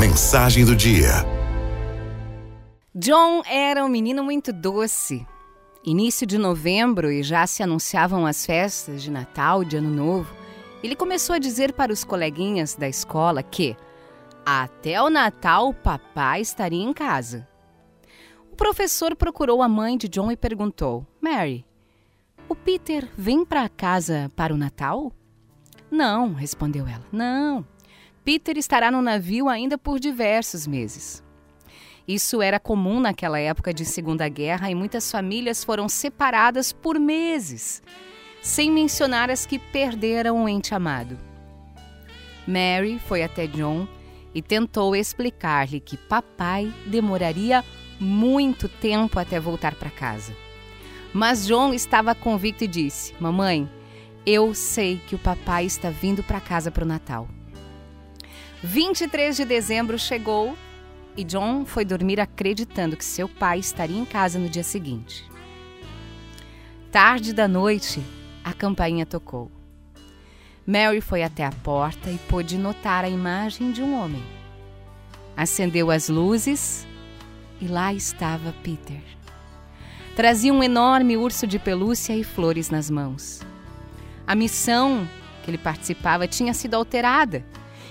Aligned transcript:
Mensagem 0.00 0.64
do 0.64 0.74
dia. 0.74 1.10
John 2.94 3.42
era 3.44 3.84
um 3.84 3.88
menino 3.88 4.24
muito 4.24 4.50
doce. 4.50 5.26
Início 5.84 6.26
de 6.26 6.38
novembro 6.38 7.12
e 7.12 7.22
já 7.22 7.46
se 7.46 7.62
anunciavam 7.62 8.24
as 8.24 8.46
festas 8.46 9.02
de 9.02 9.10
Natal, 9.10 9.62
de 9.62 9.76
Ano 9.76 9.90
Novo. 9.90 10.34
Ele 10.82 10.96
começou 10.96 11.34
a 11.34 11.38
dizer 11.38 11.74
para 11.74 11.92
os 11.92 12.02
coleguinhas 12.02 12.74
da 12.74 12.88
escola 12.88 13.42
que 13.42 13.76
até 14.42 15.02
o 15.02 15.10
Natal 15.10 15.68
o 15.68 15.74
papai 15.74 16.40
estaria 16.40 16.82
em 16.82 16.94
casa. 16.94 17.46
O 18.50 18.56
professor 18.56 19.14
procurou 19.14 19.60
a 19.60 19.68
mãe 19.68 19.98
de 19.98 20.08
John 20.08 20.32
e 20.32 20.36
perguntou: 20.36 21.06
Mary, 21.20 21.62
o 22.48 22.54
Peter 22.54 23.06
vem 23.18 23.44
para 23.44 23.68
casa 23.68 24.32
para 24.34 24.54
o 24.54 24.56
Natal? 24.56 25.12
Não, 25.90 26.32
respondeu 26.32 26.86
ela. 26.88 27.04
Não. 27.12 27.66
Peter 28.24 28.58
estará 28.58 28.90
no 28.90 29.00
navio 29.00 29.48
ainda 29.48 29.78
por 29.78 29.98
diversos 29.98 30.66
meses. 30.66 31.22
Isso 32.06 32.42
era 32.42 32.58
comum 32.58 33.00
naquela 33.00 33.38
época 33.38 33.72
de 33.72 33.84
Segunda 33.84 34.28
Guerra 34.28 34.70
e 34.70 34.74
muitas 34.74 35.10
famílias 35.10 35.64
foram 35.64 35.88
separadas 35.88 36.72
por 36.72 36.98
meses, 36.98 37.82
sem 38.42 38.70
mencionar 38.70 39.30
as 39.30 39.46
que 39.46 39.58
perderam 39.58 40.44
o 40.44 40.48
ente 40.48 40.74
amado. 40.74 41.16
Mary 42.46 42.98
foi 42.98 43.22
até 43.22 43.46
John 43.46 43.86
e 44.34 44.42
tentou 44.42 44.96
explicar-lhe 44.96 45.80
que 45.80 45.96
papai 45.96 46.72
demoraria 46.86 47.64
muito 47.98 48.68
tempo 48.68 49.18
até 49.18 49.38
voltar 49.38 49.74
para 49.74 49.90
casa. 49.90 50.34
Mas 51.12 51.46
John 51.46 51.72
estava 51.72 52.14
convicto 52.14 52.64
e 52.64 52.68
disse: 52.68 53.14
Mamãe, 53.20 53.68
eu 54.24 54.54
sei 54.54 55.00
que 55.06 55.14
o 55.14 55.18
papai 55.18 55.64
está 55.64 55.90
vindo 55.90 56.22
para 56.22 56.40
casa 56.40 56.70
para 56.70 56.84
o 56.84 56.88
Natal. 56.88 57.28
23 58.62 59.38
de 59.38 59.44
dezembro 59.46 59.98
chegou 59.98 60.54
e 61.16 61.24
John 61.24 61.64
foi 61.64 61.82
dormir 61.82 62.20
acreditando 62.20 62.94
que 62.94 63.04
seu 63.04 63.26
pai 63.26 63.58
estaria 63.58 63.98
em 63.98 64.04
casa 64.04 64.38
no 64.38 64.50
dia 64.50 64.62
seguinte. 64.62 65.24
Tarde 66.92 67.32
da 67.32 67.48
noite, 67.48 68.02
a 68.44 68.52
campainha 68.52 69.06
tocou. 69.06 69.50
Mary 70.66 71.00
foi 71.00 71.22
até 71.22 71.42
a 71.44 71.50
porta 71.50 72.10
e 72.10 72.18
pôde 72.28 72.58
notar 72.58 73.02
a 73.02 73.08
imagem 73.08 73.72
de 73.72 73.82
um 73.82 73.98
homem. 73.98 74.22
Acendeu 75.34 75.90
as 75.90 76.10
luzes 76.10 76.86
e 77.62 77.66
lá 77.66 77.94
estava 77.94 78.54
Peter. 78.62 79.02
Trazia 80.14 80.52
um 80.52 80.62
enorme 80.62 81.16
urso 81.16 81.46
de 81.46 81.58
pelúcia 81.58 82.14
e 82.14 82.22
flores 82.22 82.68
nas 82.68 82.90
mãos. 82.90 83.40
A 84.26 84.34
missão 84.34 85.08
que 85.42 85.50
ele 85.50 85.58
participava 85.58 86.28
tinha 86.28 86.52
sido 86.52 86.74
alterada 86.74 87.42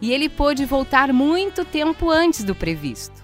e 0.00 0.12
ele 0.12 0.28
pôde 0.28 0.64
voltar 0.64 1.12
muito 1.12 1.64
tempo 1.64 2.10
antes 2.10 2.42
do 2.42 2.54
previsto. 2.54 3.20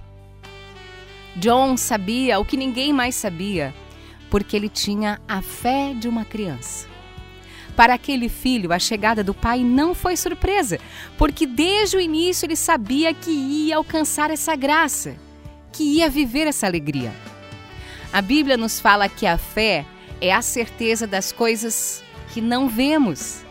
John 1.36 1.76
sabia 1.76 2.38
o 2.38 2.44
que 2.44 2.56
ninguém 2.56 2.92
mais 2.92 3.14
sabia, 3.14 3.74
porque 4.30 4.56
ele 4.56 4.68
tinha 4.68 5.20
a 5.28 5.42
fé 5.42 5.94
de 5.94 6.08
uma 6.08 6.24
criança. 6.24 6.86
Para 7.74 7.94
aquele 7.94 8.30
filho, 8.30 8.72
a 8.72 8.78
chegada 8.78 9.22
do 9.22 9.34
pai 9.34 9.62
não 9.62 9.94
foi 9.94 10.16
surpresa, 10.16 10.80
porque 11.18 11.46
desde 11.46 11.96
o 11.96 12.00
início 12.00 12.46
ele 12.46 12.56
sabia 12.56 13.12
que 13.12 13.30
ia 13.30 13.76
alcançar 13.76 14.30
essa 14.30 14.56
graça, 14.56 15.14
que 15.72 15.82
ia 15.82 16.08
viver 16.08 16.46
essa 16.46 16.66
alegria. 16.66 17.12
A 18.10 18.22
Bíblia 18.22 18.56
nos 18.56 18.80
fala 18.80 19.10
que 19.10 19.26
a 19.26 19.36
fé 19.36 19.84
é 20.22 20.32
a 20.32 20.40
certeza 20.40 21.06
das 21.06 21.32
coisas 21.32 22.02
que 22.32 22.40
não 22.40 22.66
vemos. 22.66 23.44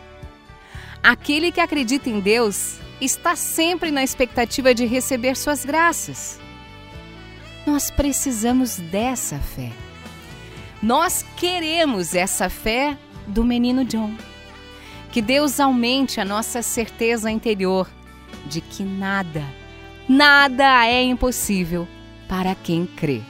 Aquele 1.00 1.52
que 1.52 1.60
acredita 1.60 2.10
em 2.10 2.18
Deus 2.18 2.80
está 3.00 3.36
sempre 3.36 3.90
na 3.90 4.02
expectativa 4.02 4.74
de 4.74 4.86
receber 4.86 5.36
suas 5.36 5.64
graças. 5.64 6.38
Nós 7.66 7.90
precisamos 7.90 8.76
dessa 8.76 9.38
fé. 9.38 9.72
Nós 10.82 11.24
queremos 11.36 12.14
essa 12.14 12.48
fé 12.48 12.96
do 13.26 13.44
menino 13.44 13.84
John. 13.84 14.14
Que 15.10 15.20
Deus 15.20 15.58
aumente 15.58 16.20
a 16.20 16.24
nossa 16.24 16.62
certeza 16.62 17.30
interior 17.30 17.88
de 18.46 18.60
que 18.60 18.84
nada, 18.84 19.42
nada 20.08 20.86
é 20.86 21.02
impossível 21.02 21.88
para 22.28 22.54
quem 22.54 22.86
crê. 22.86 23.22